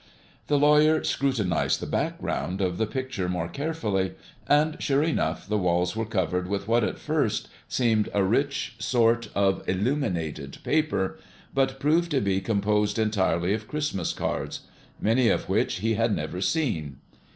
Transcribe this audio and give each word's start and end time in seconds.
The 0.47 0.57
lawyer 0.57 1.03
scrutinized 1.03 1.79
the 1.79 1.85
background 1.85 2.59
of 2.59 2.79
the 2.79 2.87
picture 2.87 3.29
more 3.29 3.47
carefully, 3.47 4.13
and, 4.47 4.81
sure 4.81 5.03
enough, 5.03 5.47
the 5.47 5.59
walls 5.59 5.95
were 5.95 6.07
covered 6.07 6.47
with 6.49 6.67
what 6.67 6.83
at 6.83 6.97
first 6.97 7.49
seemed 7.67 8.09
a 8.11 8.23
rich 8.23 8.73
sort 8.79 9.29
of 9.35 9.61
illuminated 9.69 10.57
paper, 10.63 11.19
but 11.53 11.79
proved 11.79 12.09
to 12.09 12.19
be 12.19 12.41
composed 12.41 12.97
entirely 12.97 13.53
of 13.53 13.67
Christmas 13.67 14.11
cards, 14.11 14.61
many 14.99 15.29
of 15.29 15.47
which 15.47 15.81
he 15.81 15.93
had 15.93 16.15
never 16.15 16.41
seen. 16.41 16.97